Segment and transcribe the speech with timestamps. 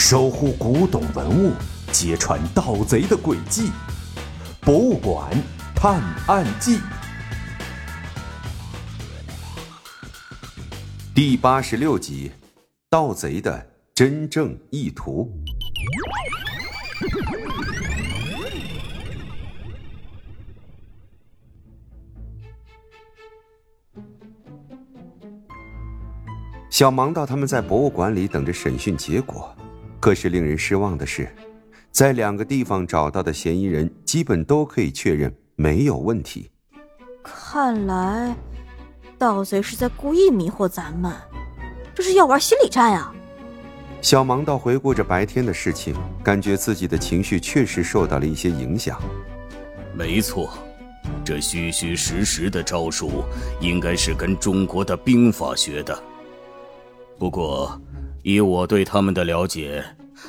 [0.00, 1.52] 守护古董文物，
[1.92, 3.72] 揭穿盗贼的诡计。
[4.60, 5.28] 博物馆
[5.74, 6.78] 探案记
[11.12, 12.30] 第八十六集：
[12.88, 15.30] 盗贼的真正意图。
[26.70, 29.52] 小盲道他们在博物馆里等着审讯结果。
[30.00, 31.28] 可是令人失望的是，
[31.90, 36.50] 在两个地方找到的嫌疑人，基本都可以确认没有问题。
[37.22, 38.34] 看来，
[39.18, 41.12] 盗贼是在故意迷惑咱们，
[41.94, 43.12] 这是要玩心理战呀！
[44.00, 48.98] 小盲道回顾着白天的事情，感觉自己的情绪确实受到了一些影响。
[49.94, 50.56] 没错，
[51.24, 53.24] 这虚虚实实的招数，
[53.60, 56.00] 应该是跟中国的兵法学的。
[57.18, 57.78] 不过。
[58.28, 59.82] 以我对他们的了解，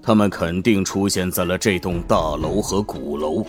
[0.00, 3.44] 他们肯定出现在了这栋大楼和鼓楼，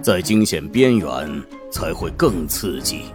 [0.00, 3.06] 在惊险边缘才会更刺激。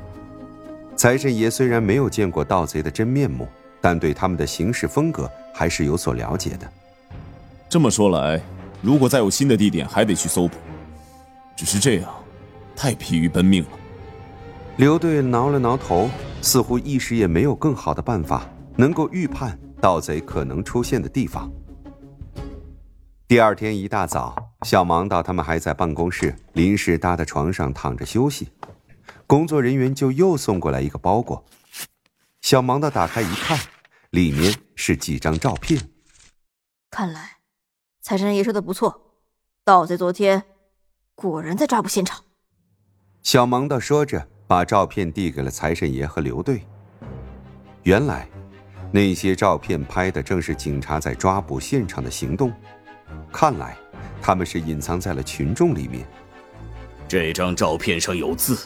[0.98, 3.48] 财神爷虽然没有见过盗贼的真面目，
[3.80, 6.70] 但对他们的行事风格还是有所了解的。
[7.70, 8.42] 这么说来，
[8.82, 10.58] 如果再有新的地点，还得去搜捕。
[11.56, 12.10] 只是这样，
[12.76, 13.70] 太疲于奔命了。
[14.76, 16.10] 刘队挠了挠头，
[16.42, 19.58] 似乎一时也没有更好的办法能够预判。
[19.82, 21.52] 盗贼可能出现的地方。
[23.28, 28.50] 第二天一大早，小盲道他们还在办公室临时搭的床上躺着休息，
[29.26, 31.44] 工作人员就又送过来一个包裹。
[32.42, 33.58] 小盲道打开一看，
[34.12, 35.82] 里面是几张照片。
[36.92, 37.38] 看来，
[38.02, 39.16] 财神爷说的不错，
[39.64, 40.44] 盗贼昨天
[41.16, 42.24] 果然在抓捕现场。
[43.24, 46.62] 小盲道说着，把照片递给了财神爷和刘队。
[47.84, 48.28] 原来。
[48.92, 52.52] 那些照片拍的正是警察在抓捕现场的行动，
[53.32, 53.78] 看来
[54.22, 56.06] 他们是隐藏在了群众里面。
[57.08, 58.58] 这张照片上有字。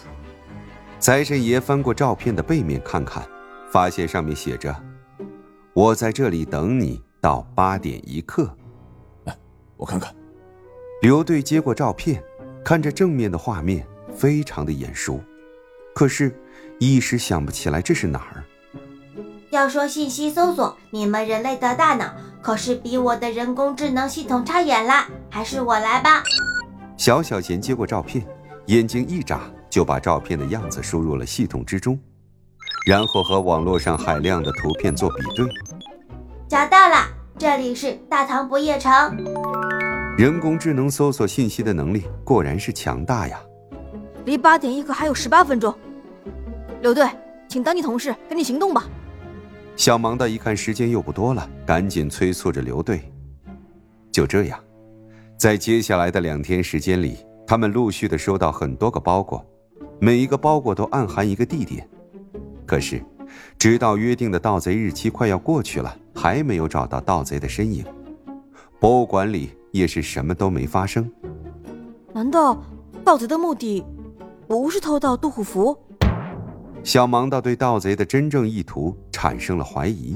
[1.00, 3.24] 财神爷翻过照片的背面看看，
[3.72, 4.76] 发现上面写着
[5.74, 8.52] ：“我在这里等你到八点一刻。”
[9.26, 9.38] 来，
[9.78, 10.16] 我看看。
[11.02, 12.24] 刘队接过照片，
[12.64, 13.86] 看着正面的画面，
[14.16, 15.22] 非常的眼熟，
[15.94, 16.36] 可是，
[16.80, 18.44] 一时想不起来这是哪儿。
[19.56, 25.08] 要说信息搜索，你们人类的大脑可是比我的人工智能系统差远了。
[25.32, 26.22] 还是我来吧。
[26.98, 28.26] 小小贤接过照片，
[28.66, 31.98] 眼睛一眨就把照片的样子输入了系统之中，
[32.86, 35.48] 然后和网络上海量的图片做比对。
[36.50, 38.92] 找到了，这里是大唐不夜城。
[40.18, 43.40] 人工智能搜索信息的能力果然是强大呀！
[44.26, 45.74] 离八点一刻还有十八分钟，
[46.82, 47.10] 刘队，
[47.48, 48.86] 请当地同事赶紧行动吧。
[49.76, 53.02] 小盲道一看时间又不多了，赶紧催促着刘队。
[54.10, 54.58] 就这样，
[55.38, 59.46] 在接下来的两天时间里，他们陆续的收到很多个包裹，
[60.00, 61.88] 每一个包裹都暗含一个地点。
[62.66, 63.04] 可是，
[63.60, 67.84] 直到约定的盗贼日期快要过去了，还没有找到盗贼的身影。
[68.80, 71.12] 博物馆里也是什么都没发生。
[72.14, 72.64] 难道
[73.04, 73.84] 盗贼的目的
[74.48, 75.78] 不是偷盗杜虎符？
[76.86, 80.16] 小盲道对盗贼的真正意图产生了怀疑。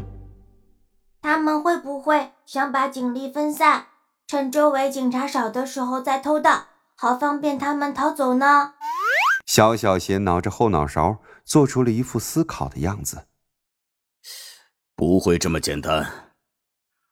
[1.20, 3.88] 他们会不会想把警力分散，
[4.28, 8.76] 趁周围警察少的时候再偷盗，好方便他们逃走呢？
[9.48, 13.26] 小小贤挠着后脑勺，做出了一副思考的样子。
[14.96, 16.32] 不会这么简单。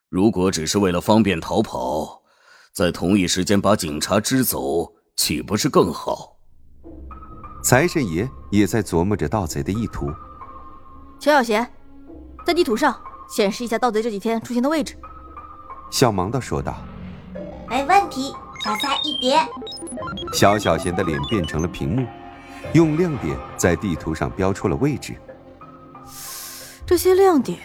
[0.08, 2.22] 如果只是为了方便逃跑，
[2.74, 6.37] 在同一时间把警察支走，岂不是更好？
[7.68, 10.10] 财神爷也在琢磨着盗贼的意图。
[11.20, 11.70] 乔小贤，
[12.46, 12.98] 在地图上
[13.30, 14.98] 显示一下盗贼这几天出现的位置。
[15.92, 16.78] 小盲道说道
[17.68, 18.34] ：“没问题，
[18.64, 19.46] 小菜一碟。”
[20.32, 22.08] 小小贤的脸变成了屏幕，
[22.72, 25.14] 用亮点在地图上标出了位置。
[26.86, 27.60] 这些亮点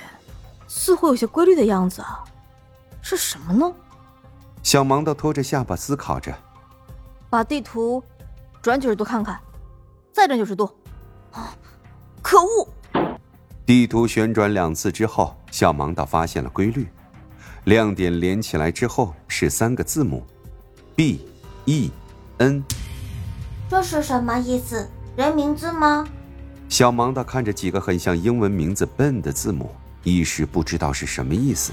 [0.66, 2.24] 似乎有些规律的样子啊，
[3.02, 3.72] 是什么呢？
[4.64, 6.34] 小盲道拖着下巴思考着，
[7.30, 8.02] 把地图
[8.60, 9.38] 转九十度看看。
[10.12, 10.70] 再转九十度，
[11.32, 11.56] 啊！
[12.20, 12.68] 可恶！
[13.64, 16.86] 地图旋转两次之后，小盲道发现了规律，
[17.64, 20.22] 亮点连起来之后是三个字母
[20.94, 21.26] ，B
[21.64, 21.90] E
[22.38, 22.62] N。
[23.70, 24.86] 这是什么意思？
[25.16, 26.06] 人名字吗？
[26.68, 29.70] 小盲道看着几个很像英文名字“笨”的字母，
[30.02, 31.72] 一时不知道是什么意思。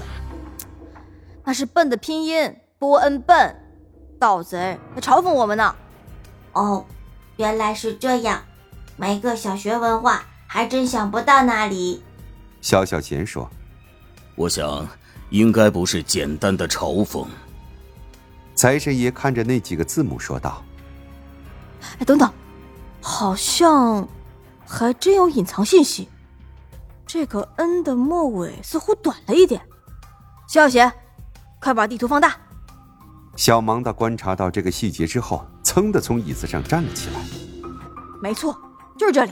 [1.44, 3.54] 那是“笨”的拼音，波恩笨。
[4.18, 5.74] 盗贼在嘲讽我们呢。
[6.52, 6.84] 哦。
[7.40, 8.42] 原来是这样，
[8.98, 12.02] 没个小学文化，还真想不到那里。
[12.60, 13.50] 肖小贤说
[14.36, 14.86] ：“我想，
[15.30, 17.26] 应该不是简单的嘲讽。
[18.54, 20.62] 财神爷看着那几个字母说道
[21.98, 22.30] ：“哎，等等，
[23.00, 24.06] 好像
[24.66, 26.10] 还真有隐藏信息。
[27.06, 29.62] 这个 N 的末尾似乎短了一点。
[30.46, 30.92] 小贤，
[31.58, 32.36] 快把地图放大。”
[33.34, 37.20] 小芒的观察到这个细节之后，噌的从椅子上站了起来。
[38.20, 38.58] 没错，
[38.98, 39.30] 就是这里。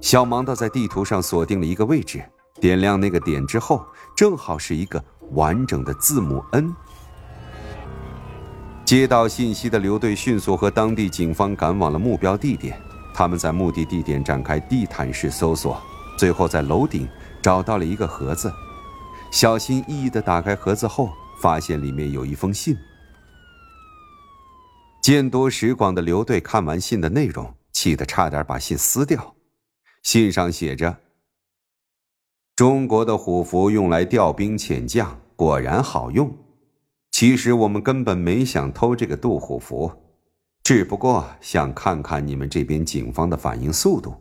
[0.00, 2.22] 小盲道在地图上锁定了一个位置，
[2.60, 3.84] 点亮那个点之后，
[4.14, 5.02] 正好是一个
[5.32, 6.72] 完整的字母 N。
[8.84, 12.80] 接到信息的刘队迅速和当地警方赶往了目标地点。
[13.12, 15.76] 他们在目的地点展开地毯式搜索，
[16.16, 17.08] 最后在楼顶
[17.42, 18.52] 找到了一个盒子。
[19.32, 21.10] 小心翼翼地打开盒子后，
[21.40, 22.76] 发现里面有一封信。
[25.06, 29.36] 见多识广的刘队看完信的内容，气得差点把信撕掉。
[30.02, 30.98] 信上写着
[32.56, 36.36] ：“中国的虎符用来调兵遣将，果然好用。”
[37.12, 39.92] 其实我们根本没想偷这个杜虎符，
[40.64, 44.12] 只不过想看看你们这边警方的反应速度。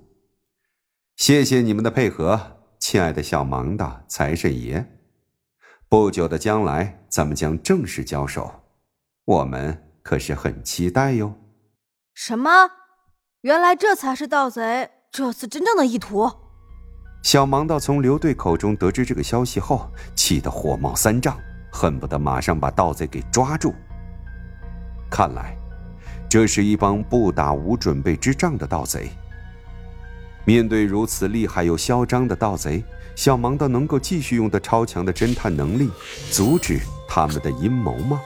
[1.16, 4.86] 谢谢你们的配合，亲爱的小盲的财神爷。
[5.90, 8.62] 不久的将来，咱们将正式交手，
[9.26, 11.34] 我们可是很期待哟。
[12.14, 12.52] 什么？
[13.42, 16.32] 原来这才是盗贼这次真正的意图。
[17.24, 21.36] 小盲道从刘队口中得知这个消息后，气得火冒三丈。
[21.72, 23.74] 恨不得马上把盗贼给抓住。
[25.10, 25.58] 看来，
[26.30, 29.10] 这是一帮不打无准备之仗的盗贼。
[30.46, 32.84] 面对如此厉害又嚣张的盗贼，
[33.16, 35.90] 小盲道能够继续用的超强的侦探能力
[36.32, 36.80] 阻止
[37.10, 38.22] 他们的阴谋吗？